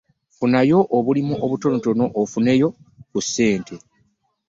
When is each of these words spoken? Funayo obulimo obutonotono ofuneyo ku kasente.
Funayo 0.37 0.79
obulimo 0.97 1.33
obutonotono 1.45 2.05
ofuneyo 2.21 2.67
ku 2.95 3.01
kasente. 3.23 3.75